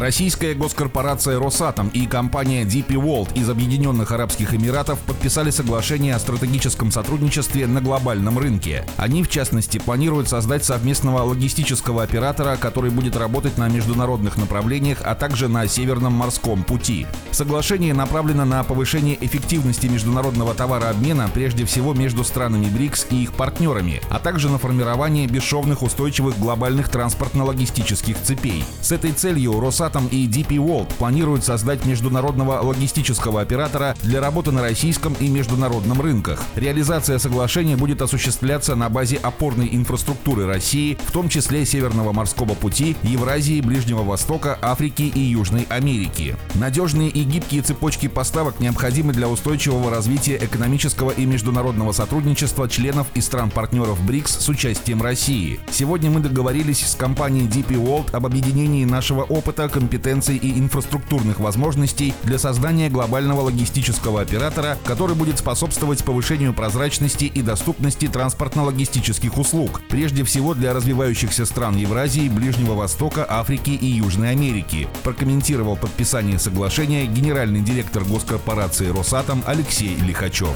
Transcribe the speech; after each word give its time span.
Российская 0.00 0.54
госкорпорация 0.54 1.38
«Росатом» 1.38 1.88
и 1.88 2.06
компания 2.06 2.64
DP 2.64 2.92
World 2.94 3.38
из 3.38 3.50
Объединенных 3.50 4.12
Арабских 4.12 4.54
Эмиратов 4.54 4.98
подписали 5.00 5.50
соглашение 5.50 6.14
о 6.14 6.18
стратегическом 6.18 6.90
сотрудничестве 6.90 7.66
на 7.66 7.82
глобальном 7.82 8.38
рынке. 8.38 8.86
Они, 8.96 9.22
в 9.22 9.28
частности, 9.28 9.76
планируют 9.76 10.26
создать 10.26 10.64
совместного 10.64 11.22
логистического 11.24 12.02
оператора, 12.02 12.56
который 12.56 12.90
будет 12.90 13.14
работать 13.14 13.58
на 13.58 13.68
международных 13.68 14.38
направлениях, 14.38 15.02
а 15.04 15.14
также 15.14 15.48
на 15.48 15.66
Северном 15.66 16.14
морском 16.14 16.62
пути. 16.62 17.06
Соглашение 17.30 17.92
направлено 17.92 18.46
на 18.46 18.64
повышение 18.64 19.22
эффективности 19.22 19.86
международного 19.86 20.54
товарообмена, 20.54 21.28
прежде 21.34 21.66
всего 21.66 21.92
между 21.92 22.24
странами 22.24 22.70
БРИКС 22.70 23.08
и 23.10 23.24
их 23.24 23.34
партнерами, 23.34 24.00
а 24.08 24.18
также 24.18 24.48
на 24.48 24.56
формирование 24.56 25.26
бесшовных 25.26 25.82
устойчивых 25.82 26.38
глобальных 26.38 26.88
транспортно-логистических 26.88 28.16
цепей. 28.22 28.64
С 28.80 28.92
этой 28.92 29.12
целью 29.12 29.60
«Росатом» 29.60 29.89
Росатом 29.90 30.06
и 30.08 30.28
DP 30.28 30.56
World 30.56 30.94
планируют 30.98 31.44
создать 31.44 31.84
международного 31.84 32.60
логистического 32.60 33.40
оператора 33.40 33.96
для 34.02 34.20
работы 34.20 34.52
на 34.52 34.62
российском 34.62 35.14
и 35.14 35.28
международном 35.28 36.00
рынках. 36.00 36.42
Реализация 36.54 37.18
соглашения 37.18 37.76
будет 37.76 38.00
осуществляться 38.02 38.76
на 38.76 38.88
базе 38.88 39.16
опорной 39.16 39.68
инфраструктуры 39.72 40.46
России, 40.46 40.96
в 41.06 41.10
том 41.10 41.28
числе 41.28 41.66
Северного 41.66 42.12
морского 42.12 42.54
пути, 42.54 42.96
Евразии, 43.02 43.60
Ближнего 43.60 44.02
Востока, 44.02 44.58
Африки 44.62 45.02
и 45.02 45.18
Южной 45.18 45.66
Америки. 45.68 46.36
Надежные 46.54 47.08
и 47.08 47.24
гибкие 47.24 47.62
цепочки 47.62 48.06
поставок 48.06 48.60
необходимы 48.60 49.12
для 49.12 49.28
устойчивого 49.28 49.90
развития 49.90 50.38
экономического 50.40 51.10
и 51.10 51.26
международного 51.26 51.90
сотрудничества 51.92 52.68
членов 52.68 53.08
и 53.14 53.20
стран-партнеров 53.20 54.00
БРИКС 54.04 54.38
с 54.38 54.48
участием 54.48 55.02
России. 55.02 55.58
Сегодня 55.72 56.10
мы 56.10 56.20
договорились 56.20 56.86
с 56.86 56.94
компанией 56.94 57.48
DP 57.48 57.74
World 57.74 58.14
об 58.14 58.26
объединении 58.26 58.84
нашего 58.84 59.22
опыта, 59.22 59.68
компетенций 59.80 60.36
и 60.36 60.58
инфраструктурных 60.58 61.40
возможностей 61.40 62.12
для 62.24 62.38
создания 62.38 62.90
глобального 62.90 63.40
логистического 63.40 64.20
оператора, 64.20 64.76
который 64.84 65.16
будет 65.16 65.38
способствовать 65.38 66.04
повышению 66.04 66.52
прозрачности 66.52 67.24
и 67.24 67.40
доступности 67.40 68.06
транспортно-логистических 68.06 69.38
услуг, 69.38 69.80
прежде 69.88 70.22
всего 70.24 70.52
для 70.52 70.74
развивающихся 70.74 71.46
стран 71.46 71.76
Евразии, 71.76 72.28
Ближнего 72.28 72.74
Востока, 72.74 73.24
Африки 73.26 73.70
и 73.70 73.86
Южной 73.86 74.32
Америки, 74.32 74.86
прокомментировал 75.02 75.76
подписание 75.76 76.38
соглашения 76.38 77.06
генеральный 77.06 77.62
директор 77.62 78.04
госкорпорации 78.04 78.88
«Росатом» 78.88 79.42
Алексей 79.46 79.96
Лихачев. 79.96 80.54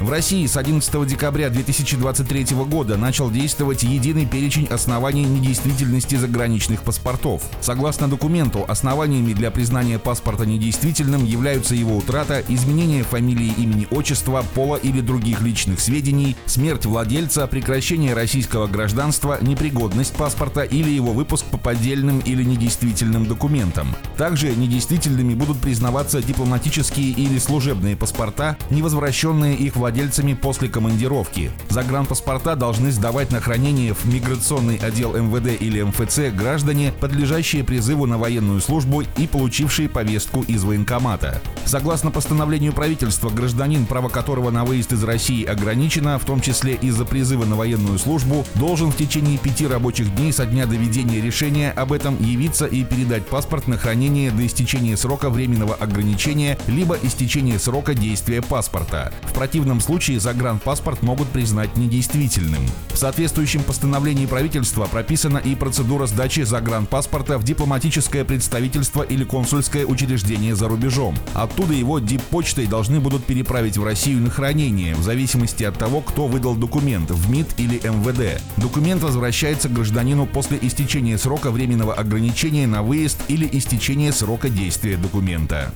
В 0.00 0.10
России 0.10 0.46
с 0.46 0.56
11 0.56 1.06
декабря 1.06 1.50
2023 1.50 2.56
года 2.64 2.96
начал 2.96 3.30
действовать 3.30 3.82
единый 3.82 4.24
перечень 4.24 4.66
оснований 4.66 5.24
недействительности 5.24 6.14
заграничных 6.14 6.82
паспортов. 6.82 7.42
Согласно 7.60 8.05
Согласно 8.06 8.18
документу, 8.18 8.64
основаниями 8.68 9.32
для 9.32 9.50
признания 9.50 9.98
паспорта 9.98 10.46
недействительным 10.46 11.24
являются 11.24 11.74
его 11.74 11.96
утрата, 11.96 12.40
изменение 12.48 13.02
фамилии, 13.02 13.52
имени, 13.58 13.88
отчества, 13.90 14.44
пола 14.54 14.76
или 14.76 15.00
других 15.00 15.40
личных 15.40 15.80
сведений, 15.80 16.36
смерть 16.46 16.86
владельца, 16.86 17.46
прекращение 17.48 18.14
российского 18.14 18.68
гражданства, 18.68 19.38
непригодность 19.40 20.14
паспорта 20.14 20.62
или 20.62 20.88
его 20.88 21.12
выпуск 21.12 21.46
по 21.46 21.58
поддельным 21.58 22.20
или 22.20 22.44
недействительным 22.44 23.26
документам. 23.26 23.96
Также 24.16 24.54
недействительными 24.54 25.34
будут 25.34 25.58
признаваться 25.58 26.22
дипломатические 26.22 27.10
или 27.10 27.38
служебные 27.38 27.96
паспорта, 27.96 28.56
невозвращенные 28.70 29.56
их 29.56 29.74
владельцами 29.74 30.34
после 30.34 30.68
командировки. 30.68 31.50
Загранпаспорта 31.70 32.54
должны 32.54 32.92
сдавать 32.92 33.32
на 33.32 33.40
хранение 33.40 33.94
в 33.94 34.04
миграционный 34.04 34.76
отдел 34.76 35.16
МВД 35.16 35.60
или 35.60 35.82
МФЦ 35.82 36.32
граждане, 36.32 36.92
подлежащие 37.00 37.64
призыву 37.64 37.95
призыву 37.96 38.06
на 38.06 38.18
военную 38.18 38.60
службу 38.60 39.02
и 39.16 39.26
получившие 39.26 39.88
повестку 39.88 40.42
из 40.42 40.64
военкомата. 40.64 41.40
Согласно 41.64 42.10
постановлению 42.10 42.72
правительства, 42.72 43.30
гражданин, 43.30 43.86
право 43.86 44.08
которого 44.08 44.50
на 44.50 44.64
выезд 44.64 44.92
из 44.92 45.02
России 45.02 45.44
ограничено, 45.44 46.18
в 46.18 46.24
том 46.24 46.40
числе 46.40 46.74
из-за 46.74 47.04
призыва 47.04 47.46
на 47.46 47.56
военную 47.56 47.98
службу, 47.98 48.44
должен 48.54 48.90
в 48.90 48.96
течение 48.96 49.38
пяти 49.38 49.66
рабочих 49.66 50.14
дней 50.14 50.32
со 50.32 50.44
дня 50.44 50.66
доведения 50.66 51.22
решения 51.22 51.70
об 51.70 51.92
этом 51.92 52.22
явиться 52.22 52.66
и 52.66 52.84
передать 52.84 53.26
паспорт 53.26 53.66
на 53.66 53.78
хранение 53.78 54.30
до 54.30 54.46
истечения 54.46 54.96
срока 54.96 55.30
временного 55.30 55.74
ограничения 55.74 56.58
либо 56.66 56.98
истечения 57.02 57.58
срока 57.58 57.94
действия 57.94 58.42
паспорта. 58.42 59.12
В 59.22 59.32
противном 59.32 59.80
случае 59.80 60.20
загранпаспорт 60.20 61.02
могут 61.02 61.28
признать 61.28 61.76
недействительным. 61.76 62.62
В 62.90 62.98
соответствующем 62.98 63.62
постановлении 63.62 64.26
правительства 64.26 64.84
прописана 64.84 65.38
и 65.38 65.54
процедура 65.54 66.06
сдачи 66.06 66.42
загранпаспорта 66.42 67.38
в 67.38 67.44
дипломатическом 67.44 67.75
дипломатическое 67.76 68.24
представительство 68.24 69.02
или 69.02 69.24
консульское 69.24 69.84
учреждение 69.84 70.56
за 70.56 70.66
рубежом. 70.66 71.14
Оттуда 71.34 71.74
его 71.74 71.98
диппочтой 71.98 72.66
должны 72.66 73.00
будут 73.00 73.26
переправить 73.26 73.76
в 73.76 73.84
Россию 73.84 74.22
на 74.22 74.30
хранение, 74.30 74.94
в 74.94 75.02
зависимости 75.02 75.62
от 75.62 75.78
того, 75.78 76.00
кто 76.00 76.26
выдал 76.26 76.54
документ, 76.54 77.10
в 77.10 77.30
МИД 77.30 77.48
или 77.58 77.76
МВД. 77.76 78.40
Документ 78.56 79.02
возвращается 79.02 79.68
гражданину 79.68 80.26
после 80.26 80.58
истечения 80.62 81.18
срока 81.18 81.50
временного 81.50 81.92
ограничения 81.92 82.66
на 82.66 82.82
выезд 82.82 83.18
или 83.28 83.46
истечения 83.52 84.10
срока 84.10 84.48
действия 84.48 84.96
документа. 84.96 85.70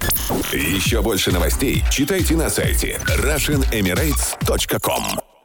Еще 0.52 1.02
больше 1.02 1.32
новостей 1.32 1.84
читайте 1.90 2.34
на 2.34 2.48
сайте 2.48 2.98
RussianEmirates.com 3.18 5.39